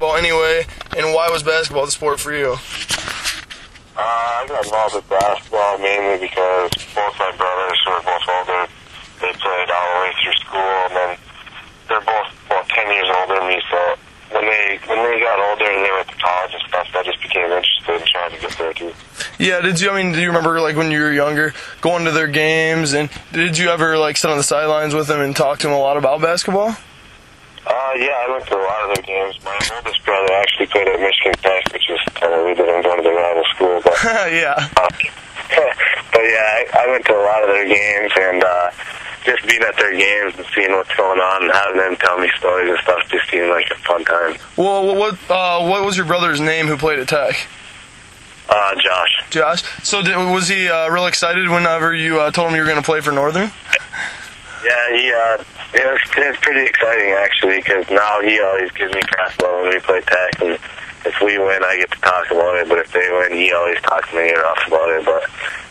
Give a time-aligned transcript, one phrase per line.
[0.00, 0.64] Well, anyway,
[0.96, 2.56] and why was basketball the sport for you?
[2.56, 8.64] Uh, I got involved with basketball mainly because both my brothers, who are both older,
[9.20, 11.18] they played all the way through school, and then
[11.86, 13.94] they're both about 10 years older than me, so
[14.32, 17.20] when they when they got older and they went to college and stuff, I just
[17.20, 18.92] became interested in trying to get there too.
[19.38, 19.90] Yeah, did you?
[19.90, 23.10] I mean, do you remember like when you were younger, going to their games, and
[23.32, 25.78] did you ever like sit on the sidelines with them and talk to them a
[25.78, 26.74] lot about basketball?
[27.66, 29.36] Uh, yeah, I went to a lot of their games.
[29.44, 32.82] My oldest brother actually played at Michigan Tech, which is kind of weird that I'm
[32.82, 33.94] going to the rival school, but
[34.32, 34.56] yeah.
[34.76, 34.88] uh,
[36.12, 38.70] but yeah, I, I went to a lot of their games and uh,
[39.24, 42.30] just being at their games and seeing what's going on and having them tell me
[42.38, 44.36] stories and stuff just seemed like a fun time.
[44.56, 47.36] Well, what uh, what was your brother's name who played at Tech?
[48.48, 49.30] Uh, Josh.
[49.30, 49.62] Josh.
[49.84, 52.82] So did, was he uh, real excited whenever you uh, told him you were going
[52.82, 53.50] to play for Northern?
[54.64, 58.92] Yeah, he, uh, it was, it was pretty exciting actually because now he always gives
[58.94, 60.58] me crap about when we play Tech and
[61.06, 63.80] if we win I get to talk about it, but if they win he always
[63.82, 65.24] talks to me rough about it, but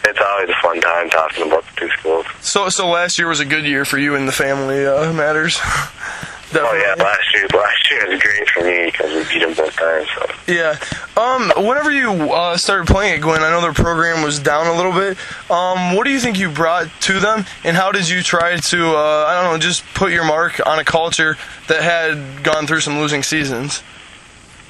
[0.06, 2.26] it's always a fun time talking about the two schools.
[2.42, 5.60] So so last year was a good year for you and the family uh, matters.
[6.52, 9.76] Oh yeah, last year, last year was great for me because we beat them both
[9.76, 10.08] times.
[10.16, 10.52] So.
[10.52, 10.78] Yeah.
[11.16, 14.74] Um, whenever you uh, started playing at Gwinn, I know their program was down a
[14.74, 15.18] little bit.
[15.52, 18.88] Um, what do you think you brought to them, and how did you try to,
[18.96, 22.82] uh, I don't know, just put your mark on a culture that had gone through
[22.82, 23.84] some losing seasons?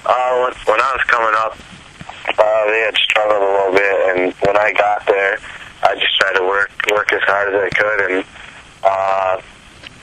[0.05, 1.57] Uh, when, when I was coming up,
[2.37, 5.39] uh, they had struggled a little bit, and when I got there,
[5.83, 8.25] I just tried to work work as hard as I could, and
[8.83, 9.41] uh,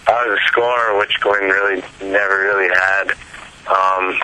[0.08, 3.10] I was a scorer, which Gwinn really never really had.
[3.66, 4.18] Um,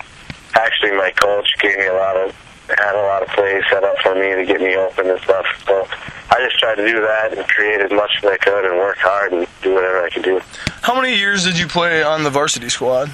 [0.55, 2.35] actually, my coach gave me a lot of
[2.77, 5.45] had a lot of plays set up for me to get me open and stuff.
[5.67, 5.85] So
[6.31, 8.97] I just tried to do that and create as much as I could and work
[8.99, 10.39] hard and do whatever I could do.
[10.81, 13.11] How many years did you play on the varsity squad?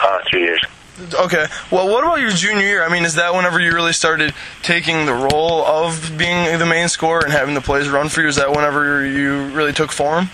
[0.00, 0.60] Uh, three years.
[1.12, 1.46] Okay.
[1.72, 2.84] Well, what about your junior year?
[2.84, 6.88] I mean, is that whenever you really started taking the role of being the main
[6.88, 8.28] scorer and having the plays run for you?
[8.28, 10.30] Is that whenever you really took form?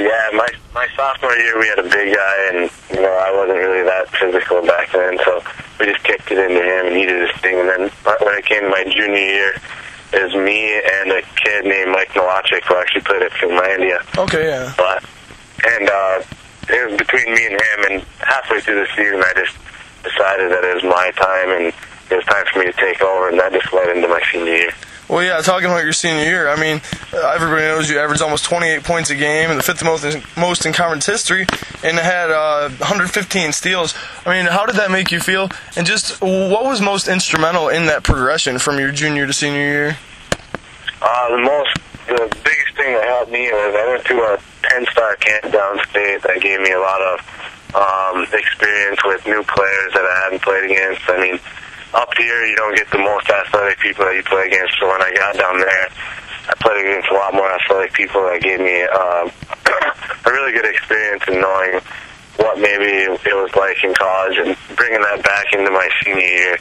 [0.00, 3.58] Yeah, my my sophomore year we had a big guy, and you know I wasn't
[3.58, 5.44] really that physical back then, so
[5.78, 7.60] we just kicked it into him, and he did his thing.
[7.60, 7.80] And then
[8.24, 9.52] when it came to my junior year,
[10.16, 14.00] it was me and a kid named Mike Nowacek who actually played at Finlandia.
[14.16, 14.72] Okay, yeah.
[14.80, 15.04] But
[15.68, 16.22] and uh,
[16.72, 19.52] it was between me and him, and halfway through the season, I just
[20.00, 21.64] decided that it was my time, and
[22.08, 24.64] it was time for me to take over, and that just led into my senior
[24.64, 24.72] year.
[25.10, 26.80] Well, yeah, talking about your senior year, I mean,
[27.12, 30.22] uh, everybody knows you averaged almost 28 points a game and the fifth most in,
[30.36, 31.46] most in conference history,
[31.82, 33.92] and had uh, 115 steals.
[34.24, 35.50] I mean, how did that make you feel?
[35.74, 39.98] And just what was most instrumental in that progression from your junior to senior year?
[41.02, 41.74] Uh, the most,
[42.06, 46.40] the biggest thing that helped me was I went to a 10-star camp downstate that
[46.40, 47.18] gave me a lot of
[47.74, 51.02] um, experience with new players that I hadn't played against.
[51.10, 51.40] I mean,
[51.94, 54.78] up here you don't get the most athletic people that you play against.
[54.78, 55.88] So when I got down there,
[56.48, 59.30] I played against a lot more athletic people that gave me um,
[60.26, 61.80] a really good experience in knowing
[62.36, 66.56] what maybe it was like in college and bringing that back into my senior year.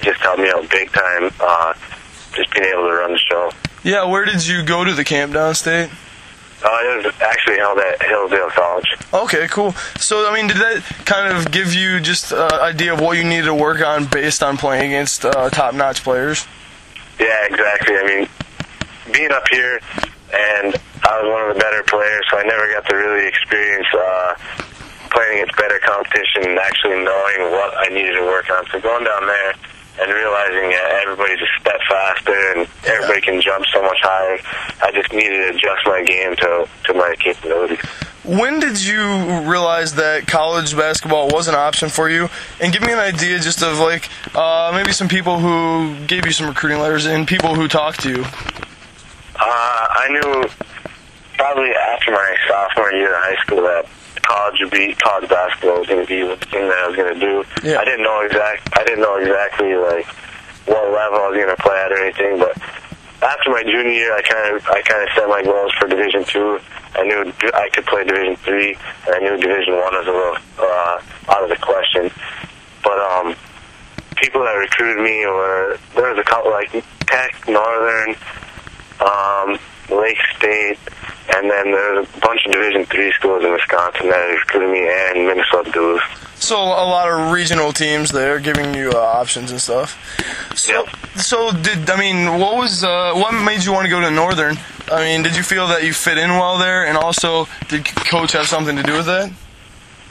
[0.00, 1.30] Just helped me out big time.
[1.40, 1.74] Uh,
[2.34, 3.50] just being able to run the show.
[3.82, 5.90] Yeah, where did you go to the camp downstate?
[6.64, 8.96] Uh, it was actually held at Hillsdale College.
[9.12, 9.72] Okay, cool.
[9.98, 13.18] So, I mean, did that kind of give you just an uh, idea of what
[13.18, 16.46] you needed to work on based on playing against uh, top-notch players?
[17.20, 17.96] Yeah, exactly.
[17.96, 18.28] I mean,
[19.12, 19.78] being up here,
[20.32, 23.86] and I was one of the better players, so I never got to really experience
[23.92, 24.34] uh,
[25.10, 28.64] playing against better competition and actually knowing what I needed to work on.
[28.72, 29.54] So going down there
[30.00, 34.38] and realizing that everybody's a step faster and everybody can jump so much higher,
[34.82, 37.80] I just needed to adjust my game to to my capabilities.
[38.24, 42.30] When did you realize that college basketball was an option for you?
[42.58, 46.32] And give me an idea just of like uh, maybe some people who gave you
[46.32, 48.24] some recruiting letters and people who talked to you.
[49.36, 50.48] Uh, I knew
[51.36, 53.86] probably after my sophomore year of high school that
[54.24, 57.14] college would be college basketball was going to be the thing that I was going
[57.14, 57.44] to do.
[57.62, 57.78] Yeah.
[57.78, 58.68] I didn't know exact.
[58.76, 60.06] I didn't know exactly like
[60.66, 62.56] what level I was going to play at or anything, but
[63.24, 66.24] after my junior year, I kind of I kind of set my goals for Division
[66.24, 66.60] Two.
[66.94, 68.76] I knew I could play Division Three,
[69.06, 71.00] and I knew Division One was a little uh,
[71.32, 72.10] out of the question.
[72.82, 73.34] But um,
[74.16, 76.70] people that recruited me were there was a couple like
[77.06, 78.14] Tech, Northern,
[79.00, 79.58] um,
[79.90, 80.78] Lake State,
[81.32, 85.26] and then there's a bunch of Division Three schools in Wisconsin that recruited me, and
[85.26, 86.02] Minnesota Duluth.
[86.36, 89.96] So a lot of regional teams there giving you uh, options and stuff.
[90.54, 90.96] So, Yep.
[91.16, 94.56] so did I mean what was uh, what made you want to go to Northern?
[94.92, 98.32] I mean, did you feel that you fit in well there, and also did coach
[98.32, 99.32] have something to do with that?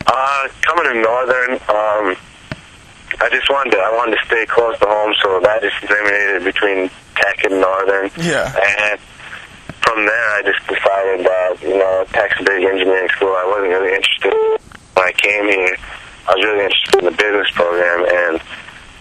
[0.07, 2.15] Uh, coming to Northern, um,
[3.21, 6.43] I just wanted to, I wanted to stay close to home, so that just eliminated
[6.43, 8.09] between Tech and Northern.
[8.17, 8.51] Yeah.
[8.91, 8.99] And
[9.83, 13.35] from there, I just decided that you know Tech's a big engineering school.
[13.35, 14.33] I wasn't really interested
[14.95, 15.77] when I came here.
[16.27, 18.41] I was really interested in the business program, and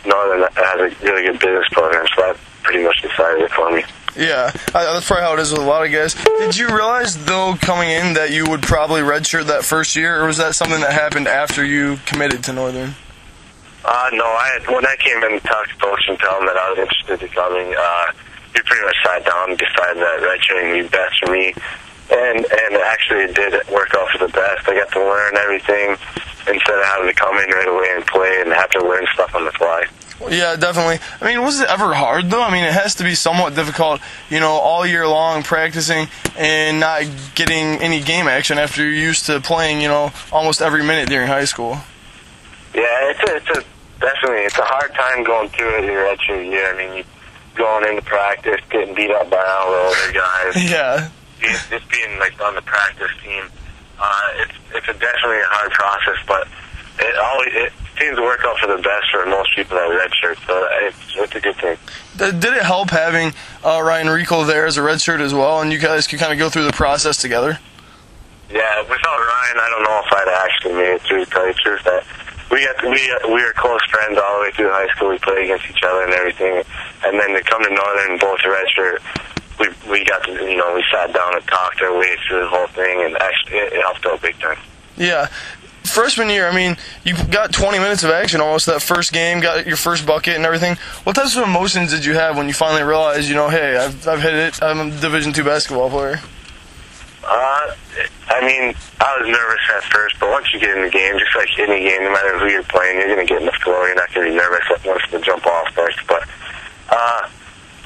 [0.05, 3.85] Northern has a really good business program, so that pretty much decided it for me.
[4.17, 6.15] Yeah, uh, that's probably how it is with a lot of guys.
[6.15, 10.27] Did you realize, though, coming in that you would probably redshirt that first year, or
[10.27, 12.95] was that something that happened after you committed to Northern?
[13.85, 16.47] Uh, no, I had, when I came in and talked to coach and tell him
[16.47, 18.13] that I was interested in coming, uh,
[18.55, 21.55] we pretty much sat down and decided that would be best for me.
[22.11, 24.69] And and actually it did work out for the best.
[24.69, 25.97] I got to learn everything
[26.47, 29.35] instead of having to come in right away and play and have to learn stuff
[29.35, 29.85] on the fly.
[30.31, 30.99] Yeah, definitely.
[31.21, 32.43] I mean, was it ever hard though?
[32.43, 36.81] I mean, it has to be somewhat difficult, you know, all year long practicing and
[36.81, 41.09] not getting any game action after you're used to playing, you know, almost every minute
[41.09, 41.79] during high school.
[42.75, 43.65] Yeah, it's a, it's a
[44.01, 46.73] definitely it's a hard time going through it your redshirt year.
[46.73, 47.05] I mean, you
[47.55, 50.57] going into practice, getting beat up by all the older guys.
[50.71, 51.11] Yeah.
[51.41, 53.43] Just being like on the practice team,
[53.99, 56.47] uh, it's it's a definitely a hard process, but
[57.01, 60.39] it always it seems to work out for the best for most people that redshirt.
[60.47, 61.77] So it's it's a good thing.
[62.17, 63.33] Did did it help having
[63.65, 66.39] uh, Ryan Rico there as a redshirt as well, and you guys could kind of
[66.39, 67.59] go through the process together?
[68.49, 71.25] Yeah, without Ryan, I don't know if I'd actually made it through.
[71.25, 72.05] To tell you the truth, that
[72.53, 75.09] we got we uh, we were close friends all the way through high school.
[75.09, 76.63] We played against each other and everything,
[77.05, 79.01] and then to come to Northern, both redshirt,
[79.59, 82.49] we we got to you know we sat down and talked our way through the
[82.49, 84.59] whole thing, and actually it, it helped out big time.
[84.97, 85.29] Yeah.
[85.85, 89.67] Freshman year, I mean, you got 20 minutes of action almost that first game, got
[89.67, 90.77] your first bucket and everything.
[91.03, 94.07] What types of emotions did you have when you finally realized, you know, hey, I've,
[94.07, 96.21] I've hit it, I'm a Division two basketball player?
[97.25, 97.75] Uh,
[98.29, 101.35] I mean, I was nervous at first, but once you get in the game, just
[101.37, 103.85] like any game, no matter who you're playing, you're going to get in the flow.
[103.87, 105.97] You're not going to be nervous once the jump off starts.
[106.09, 106.23] But
[106.91, 107.29] uh,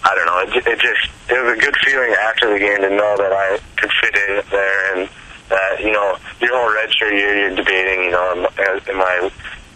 [0.04, 0.38] I don't know.
[0.56, 3.58] It, it just it was a good feeling after the game to know that I
[3.76, 5.08] could fit in there and
[5.48, 8.04] that you know your whole redshirt year you're debating.
[8.04, 9.30] You know, am, am I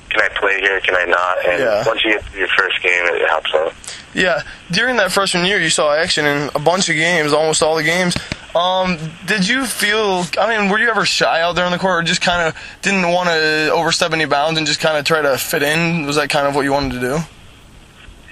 [0.08, 0.80] can I play here?
[0.80, 1.44] Can I not?
[1.46, 1.84] And Yeah.
[1.86, 3.74] once you get to your first game, it, it helps out.
[4.14, 4.42] Yeah,
[4.72, 7.84] during that freshman year, you saw action in a bunch of games, almost all the
[7.84, 8.16] games.
[8.54, 10.24] Um, did you feel?
[10.38, 12.56] I mean, were you ever shy out there on the court, or just kind of
[12.82, 16.06] didn't want to overstep any bounds and just kind of try to fit in?
[16.06, 17.18] Was that kind of what you wanted to do?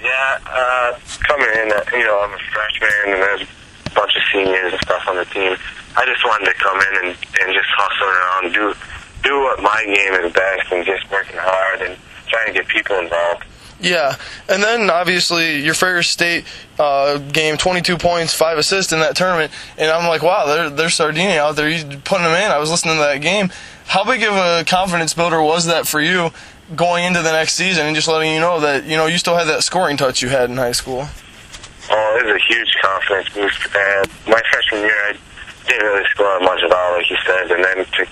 [0.01, 4.21] Yeah, uh, coming in, uh, you know, I'm a freshman and there's a bunch of
[4.31, 5.55] seniors and stuff on the team.
[5.97, 8.73] I just wanted to come in and, and just hustle around, do
[9.23, 12.97] do what my game is best, and just working hard and trying to get people
[12.97, 13.43] involved.
[13.81, 14.15] Yeah,
[14.49, 16.43] and then obviously your Ferris State
[16.77, 20.97] uh, game, 22 points, five assists in that tournament, and I'm like, wow, there, there's
[20.97, 21.69] Suardini out there.
[21.69, 22.51] He's putting them in.
[22.51, 23.51] I was listening to that game.
[23.85, 26.31] How big of a confidence builder was that for you
[26.75, 29.35] going into the next season, and just letting you know that you know you still
[29.35, 31.07] had that scoring touch you had in high school?
[31.89, 33.65] Oh, it was a huge confidence boost.
[33.75, 35.17] And my freshman year, I
[35.67, 37.51] didn't really score much at all, like you said.
[37.51, 38.05] And then to,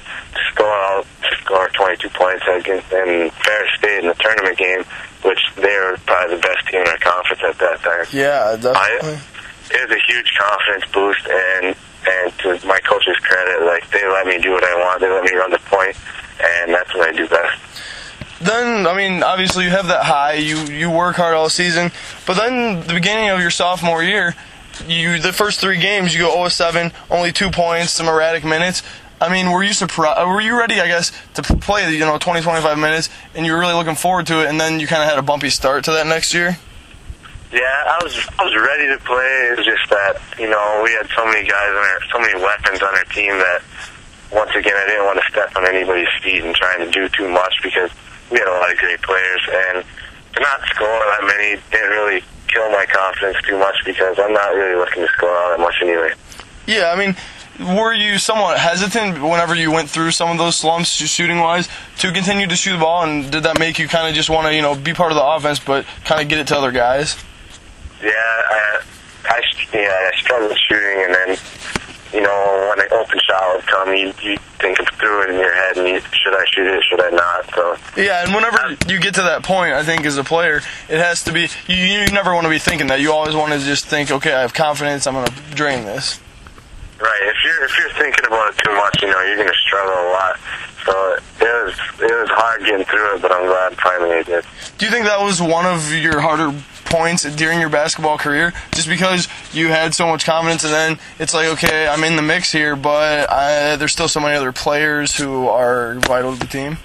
[0.52, 1.06] score out,
[1.42, 4.84] score 22 points against in Ferris State in the tournament game,
[5.28, 8.06] which they're probably the best team in our conference at that time.
[8.12, 9.20] Yeah, definitely.
[9.70, 11.76] it was a huge confidence boost and
[12.08, 15.02] and to my coach's credit, like they let me do what I want.
[15.02, 15.96] They let me run the point,
[16.42, 17.60] and that's what I do best.
[18.40, 20.34] then I mean, obviously you have that high.
[20.36, 21.92] You you work hard all season,
[22.26, 24.36] but then the beginning of your sophomore year,
[24.88, 28.84] you the first three games you go 0 7, only two points, some erratic minutes.
[29.20, 30.20] I mean, were you surprised?
[30.20, 30.80] Uh, were you ready?
[30.80, 34.28] I guess to play you know 20 25 minutes, and you were really looking forward
[34.28, 36.58] to it, and then you kind of had a bumpy start to that next year.
[37.52, 39.50] Yeah, I was I was ready to play.
[39.50, 42.36] It was just that you know we had so many guys on our so many
[42.44, 43.64] weapons on our team that
[44.32, 47.28] once again I didn't want to step on anybody's feet and trying to do too
[47.28, 47.90] much because
[48.30, 49.86] we had a lot of great players and
[50.36, 54.54] to not score that many didn't really kill my confidence too much because I'm not
[54.54, 56.12] really looking to score all that much anyway.
[56.68, 57.16] Yeah, I mean,
[57.60, 61.68] were you somewhat hesitant whenever you went through some of those slumps, shooting wise,
[62.00, 63.04] to continue to shoot the ball?
[63.04, 65.16] And did that make you kind of just want to, you know, be part of
[65.16, 67.16] the offense, but kind of get it to other guys?
[68.02, 68.82] Yeah, I,
[69.26, 69.42] I
[69.74, 71.38] yeah I struggled shooting and then
[72.14, 75.54] you know when an open shot would come, you you think through it in your
[75.54, 77.54] head and you, should I shoot it, should I not?
[77.54, 80.58] So Yeah, and whenever you get to that point, I think as a player,
[80.90, 81.50] it has to be.
[81.68, 83.00] You, you never want to be thinking that.
[83.00, 85.08] You always want to just think, okay, I have confidence.
[85.08, 86.20] I'm going to drain this.
[87.00, 87.24] Right.
[87.24, 90.10] If you're if you're thinking about it too much, you know, you're gonna struggle a
[90.12, 90.40] lot.
[90.86, 94.46] So it was it was hard getting through it, but I'm glad finally I did.
[94.78, 98.54] Do you think that was one of your harder points during your basketball career?
[98.74, 102.22] Just because you had so much confidence, and then it's like, okay, I'm in the
[102.22, 106.48] mix here, but I, there's still so many other players who are vital to the
[106.48, 106.78] team.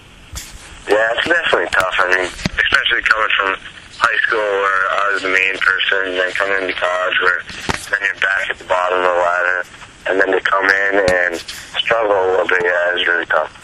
[0.88, 1.94] Yeah, it's definitely tough.
[1.98, 3.56] I mean, especially coming from
[3.96, 7.40] high school where I was the main person, and then coming into college where
[7.88, 9.64] then you're back at the bottom of the ladder,
[10.06, 11.36] and then to come in and
[11.78, 13.58] struggle a little bit, yeah, is really tough.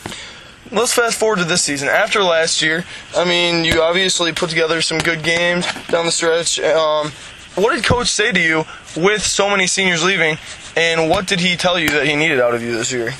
[0.70, 1.88] Let's fast forward to this season.
[1.88, 2.84] After last year,
[3.16, 6.60] I mean, you obviously put together some good games down the stretch.
[6.60, 7.10] Um,
[7.54, 8.64] what did coach say to you
[8.96, 10.36] with so many seniors leaving,
[10.76, 13.14] and what did he tell you that he needed out of you this year?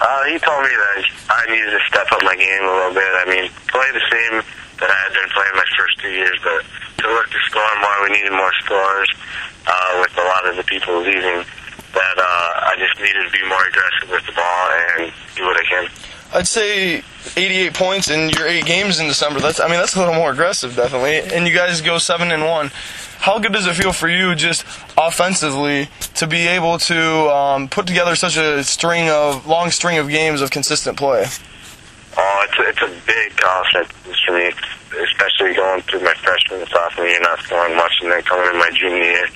[0.00, 3.08] Uh, he told me that I needed to step up my game a little bit.
[3.08, 4.44] I mean, play the same
[4.80, 6.64] that I had been playing my first two years, but
[7.02, 9.10] to look to score more, we needed more scores
[9.66, 11.44] uh, with a lot of the people leaving.
[11.92, 15.56] That uh, I just needed to be more aggressive with the ball and do what
[15.56, 15.88] I can.
[16.32, 17.02] I'd say
[17.36, 19.40] 88 points in your eight games in December.
[19.40, 21.18] That's I mean that's a little more aggressive, definitely.
[21.18, 22.70] And you guys go seven and one.
[23.18, 24.64] How good does it feel for you, just
[24.96, 30.08] offensively, to be able to um, put together such a string of long string of
[30.08, 31.26] games of consistent play?
[32.16, 34.52] Oh, it's a, it's a big confidence boost for me,
[35.04, 38.58] especially going through my freshman and sophomore year, not scoring much, and then coming in
[38.58, 39.28] my junior year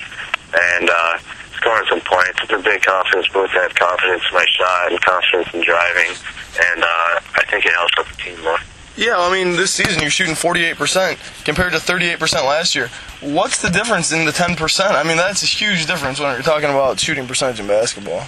[0.55, 1.17] and uh,
[1.65, 2.37] scoring some points.
[2.43, 3.55] It's a big confidence boost.
[3.57, 6.13] I have confidence in my shot and confidence in driving,
[6.61, 8.59] and uh, I think it helps out the team more.
[8.95, 12.87] Yeah, I mean, this season you're shooting 48% compared to 38% last year.
[13.19, 14.55] What's the difference in the 10%?
[14.91, 18.23] I mean, that's a huge difference when you're talking about shooting percentage in basketball.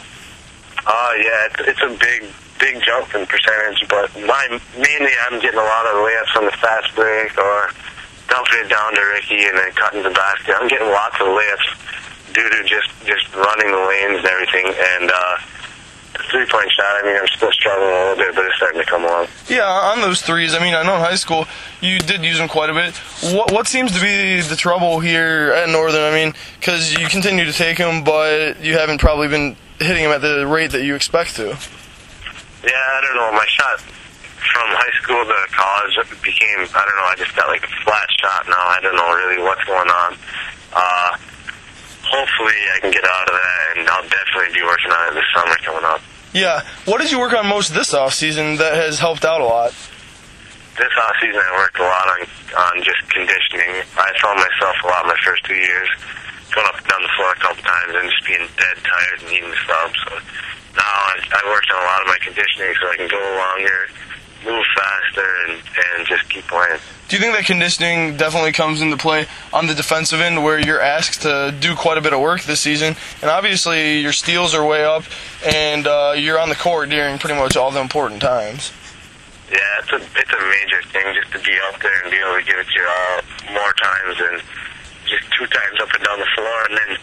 [0.83, 2.27] Uh, yeah, it's, it's a big,
[2.59, 6.57] big jump in percentage, but my, mainly I'm getting a lot of layups on the
[6.59, 7.69] fast break or
[8.27, 10.55] dumping it down to Ricky and then cutting the basket.
[10.59, 11.87] I'm getting lots of layups
[12.37, 15.37] due to just, just running the lanes and everything, and, uh,
[16.31, 18.85] three point shot, I mean, I'm still struggling a little bit, but it's starting to
[18.85, 19.27] come along.
[19.47, 21.47] Yeah, on those threes, I mean, I know in high school
[21.81, 22.95] you did use them quite a bit.
[23.33, 26.01] What what seems to be the trouble here at Northern?
[26.01, 30.11] I mean, because you continue to take them, but you haven't probably been hitting them
[30.11, 31.45] at the rate that you expect to.
[31.45, 33.31] Yeah, I don't know.
[33.31, 37.63] My shot from high school to college became, I don't know, I just got like
[37.63, 38.57] a flat shot now.
[38.57, 40.17] I don't know really what's going on.
[40.73, 41.17] Uh,
[42.09, 45.29] hopefully I can get out of that, and I'll definitely be working on it this
[45.35, 46.01] summer coming up.
[46.33, 46.61] Yeah.
[46.85, 49.71] What did you work on most this off season that has helped out a lot?
[50.77, 52.21] This off season, I worked a lot on
[52.55, 53.83] on just conditioning.
[53.97, 55.89] I found myself a lot my first two years,
[56.53, 59.29] going up and down the floor a couple times and just being dead tired and
[59.29, 59.91] needing to stop.
[60.07, 60.11] So
[60.77, 63.79] now I, I worked on a lot of my conditioning so I can go longer,
[64.47, 66.79] move faster, and and just keep playing.
[67.07, 70.81] Do you think that conditioning definitely comes into play on the defensive end where you're
[70.81, 72.95] asked to do quite a bit of work this season?
[73.21, 75.03] And obviously your steals are way up
[75.45, 78.73] and uh, you're on the court during pretty much all the important times.
[79.49, 82.35] Yeah, it's a it's a major thing just to be out there and be able
[82.35, 83.21] to give it your all
[83.53, 84.41] more times than
[85.07, 86.97] just two times up and down the floor, and then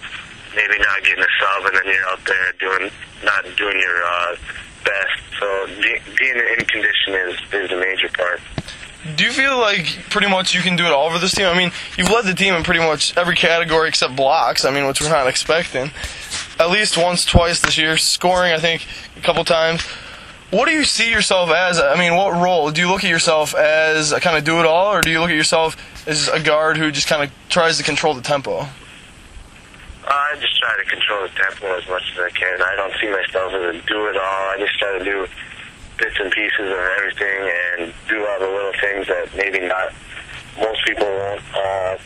[0.55, 2.91] maybe not getting a sub, and then you're out there doing
[3.25, 4.37] not doing your uh,
[4.85, 5.23] best.
[5.41, 8.41] So be, being in condition is is a major part.
[9.17, 11.47] Do you feel like pretty much you can do it all for this team?
[11.47, 14.65] I mean, you've led the team in pretty much every category except blocks.
[14.65, 15.91] I mean, which we're not expecting.
[16.59, 18.53] At least once, twice this year, scoring.
[18.53, 18.87] I think
[19.17, 19.83] a couple times.
[20.51, 21.81] What do you see yourself as?
[21.81, 24.13] I mean, what role do you look at yourself as?
[24.13, 25.77] A kind of do it all, or do you look at yourself
[26.07, 28.69] as a guard who just kind of tries to control the tempo?
[30.07, 32.61] I just try to control the tempo as much as I can.
[32.61, 34.45] I don't see myself as a do it all.
[34.51, 35.27] I just try to do
[35.99, 39.93] bits and pieces of everything and do all the little things that maybe not
[40.59, 41.97] most people won't uh,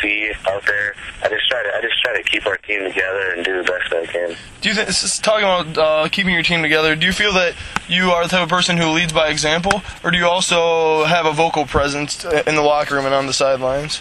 [0.00, 0.94] see out there.
[1.22, 3.64] I just try to I just try to keep our team together and do the
[3.64, 4.36] best that I can.
[4.60, 7.32] Do you think, this is talking about uh, keeping your team together, do you feel
[7.34, 7.54] that
[7.88, 11.26] you are the type of person who leads by example, or do you also have
[11.26, 14.00] a vocal presence in the locker room and on the sidelines?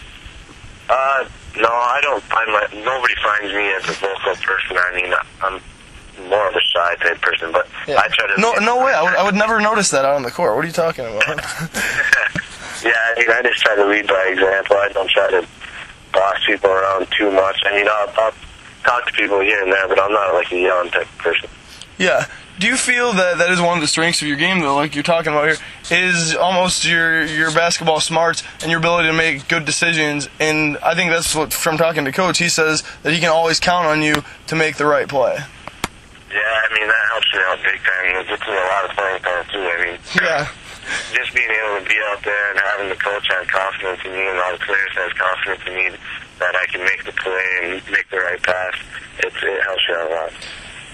[0.89, 1.25] Uh,
[1.61, 4.77] no, I don't find my nobody finds me as a vocal person.
[4.77, 5.61] I mean, I'm
[6.29, 7.99] more of a shy type person, but Yeah.
[7.99, 8.41] I try to.
[8.41, 8.93] No, no way.
[8.93, 10.55] I would, I would never notice that out on the court.
[10.55, 11.27] What are you talking about?
[12.83, 14.77] yeah, I mean, I just try to lead by example.
[14.77, 15.45] I don't try to
[16.13, 17.59] boss people around too much.
[17.65, 18.33] I mean, I'll, I'll
[18.83, 21.49] talk to people here and there, but I'm not like a yelling type person.
[21.97, 22.25] Yeah.
[22.59, 24.95] Do you feel that that is one of the strengths of your game, though, like
[24.95, 25.57] you're talking about here,
[25.91, 30.27] is almost your your basketball smarts and your ability to make good decisions?
[30.39, 33.59] And I think that's what, from talking to coach, he says that he can always
[33.59, 35.37] count on you to make the right play.
[36.33, 38.05] Yeah, I mean, that helps me out big time.
[38.21, 39.61] It gives me a lot of playing time, too.
[39.61, 40.47] I mean, Yeah.
[41.13, 44.27] just being able to be out there and having the coach have confidence in me
[44.27, 45.89] and all the players have confidence in me
[46.39, 48.75] that I can make the play and make the right pass,
[49.19, 50.31] it, it helps me out a lot.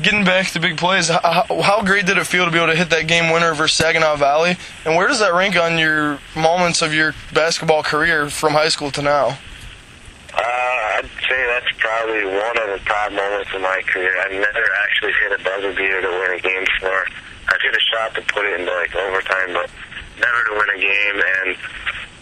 [0.01, 2.75] Getting back to big plays, how, how great did it feel to be able to
[2.75, 4.57] hit that game winner versus Saginaw Valley?
[4.85, 8.89] And where does that rank on your moments of your basketball career from high school
[8.89, 9.37] to now?
[10.33, 14.17] Uh, I'd say that's probably one of the top moments in my career.
[14.25, 17.05] I've never actually hit a buzzer beater to win a game before.
[17.49, 19.69] I've hit a shot to put it into like overtime, but
[20.17, 21.21] never to win a game.
[21.21, 21.57] And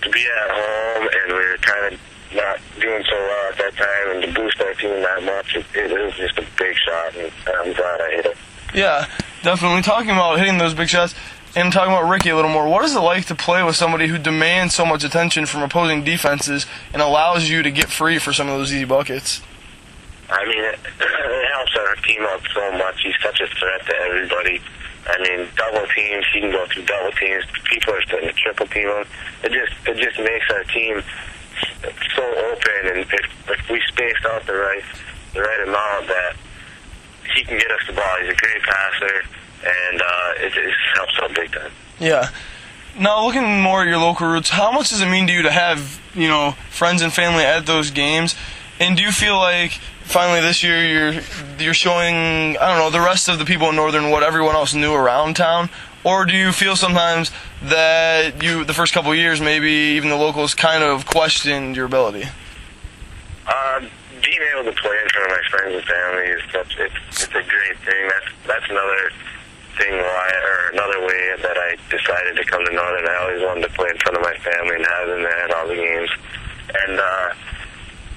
[0.02, 2.00] to be at home and we were kind of
[2.34, 5.66] not doing so well at that time, and to boost our team that much, it,
[5.76, 8.38] it was just a big shot, and I'm glad I hit it.
[8.74, 9.06] Yeah,
[9.44, 9.82] definitely.
[9.82, 11.14] Talking about hitting those big shots
[11.56, 14.08] and talking about Ricky a little more, what is it like to play with somebody
[14.08, 18.32] who demands so much attention from opposing defenses and allows you to get free for
[18.32, 19.42] some of those easy buckets?
[20.30, 23.02] I mean, it, it helps our team out so much.
[23.04, 24.62] He's such a threat to everybody.
[25.08, 27.44] I mean, double teams, he can go through double teams.
[27.66, 29.06] People are starting to triple team him.
[29.44, 31.04] It just it just makes our team
[32.16, 34.84] so open, and if, if we space out the right
[35.34, 36.36] the right amount, that
[37.36, 38.18] he can get us the ball.
[38.22, 39.24] He's a great passer,
[39.64, 41.72] and uh, it just helps out big time.
[42.00, 42.30] Yeah.
[43.00, 45.52] Now, looking more at your local roots, how much does it mean to you to
[45.52, 48.36] have, you know, friends and family at those games?
[48.80, 49.72] And do you feel like
[50.04, 51.22] finally this year you're
[51.60, 54.74] you're showing I don't know the rest of the people in Northern what everyone else
[54.74, 55.70] knew around town,
[56.04, 57.32] or do you feel sometimes
[57.64, 62.26] that you the first couple years maybe even the locals kind of questioned your ability?
[63.48, 63.80] Uh,
[64.22, 67.36] being able to play in front of my friends and family is such it's it's
[67.36, 68.10] a great thing.
[68.10, 69.12] That's that's another
[69.78, 73.08] thing why or another way that I decided to come to Northern.
[73.08, 75.52] I always wanted to play in front of my family and have them there at
[75.54, 76.10] all the games.
[76.86, 77.28] And uh,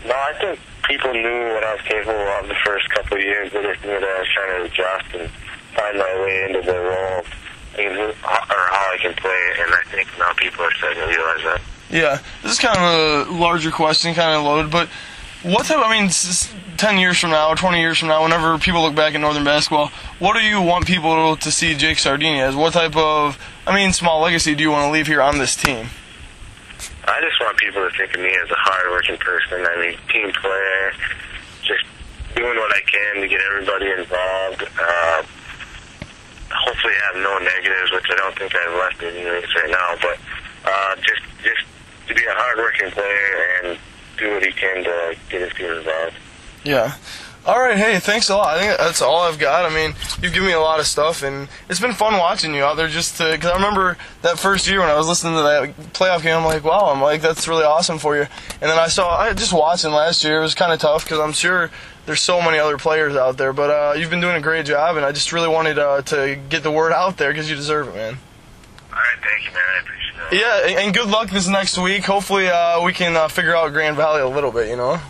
[0.07, 3.53] no, I think people knew what I was capable of the first couple of years.
[3.53, 5.31] They just knew that I was trying to adjust and
[5.77, 7.25] find my way into the role
[7.79, 9.31] and who- or how I can play.
[9.31, 11.61] it, And I think now people are starting to realize that.
[11.91, 14.89] Yeah, this is kind of a larger question, kind of loaded, but
[15.43, 15.79] what type?
[15.79, 16.11] I mean,
[16.79, 19.89] ten years from now, twenty years from now, whenever people look back at Northern basketball,
[20.19, 22.57] what do you want people to see Jake Suardini as?
[22.57, 25.55] What type of, I mean, small legacy do you want to leave here on this
[25.55, 25.91] team?
[27.07, 29.67] I just want people to think of me as a hard-working person.
[29.67, 30.93] I mean, team player,
[31.63, 31.85] just
[32.35, 34.65] doing what I can to get everybody involved.
[34.81, 35.23] Uh,
[36.85, 39.97] hopefully, have no negatives, which I don't think I've left anyways right now.
[40.01, 40.19] But
[40.65, 41.65] uh, just, just
[42.09, 43.79] to be a hard-working player and
[44.19, 46.17] do what he can to get his team involved.
[46.65, 46.97] Yeah.
[47.47, 48.57] All right, hey, thanks a lot.
[48.57, 49.71] I think that's all I've got.
[49.71, 52.65] I mean, you've given me a lot of stuff, and it's been fun watching you
[52.65, 52.89] out there.
[52.89, 56.39] Just because I remember that first year when I was listening to that playoff game,
[56.39, 58.23] I'm like, wow, I'm like, that's really awesome for you.
[58.23, 60.39] And then I saw, I just watching last year.
[60.39, 61.71] It was kind of tough because I'm sure
[62.07, 64.97] there's so many other players out there, but uh, you've been doing a great job,
[64.97, 67.89] and I just really wanted uh, to get the word out there because you deserve
[67.89, 68.19] it, man.
[68.91, 69.63] All right, thank you, man.
[69.77, 70.41] I appreciate it.
[70.41, 72.05] Yeah, and- and good luck this next week.
[72.05, 74.93] Hopefully, uh, we can uh, figure out Grand Valley a little bit, you know.
[74.93, 75.01] Uh,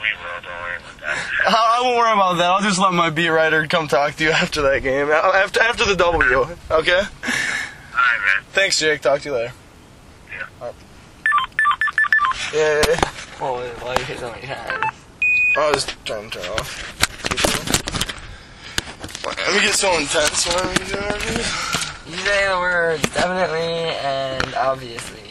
[0.00, 0.42] we will.
[0.42, 1.46] Don't worry about that.
[1.48, 2.46] I I won't worry about that.
[2.50, 5.10] I'll just let my beat writer come talk to you after that game.
[5.10, 6.38] After after the W.
[6.38, 6.46] Okay.
[6.70, 7.02] All right, man.
[8.52, 9.00] Thanks, Jake.
[9.00, 9.52] Talk to you later.
[10.30, 10.46] Yeah.
[10.62, 10.72] Yeah.
[12.54, 13.10] yeah, yeah.
[13.40, 14.84] Well, why are you hitting on your hand?
[15.54, 16.88] Oh, I was trying to turn off.
[19.26, 20.72] Let me get so intense whenever.
[22.08, 25.21] You say the words definitely and obviously.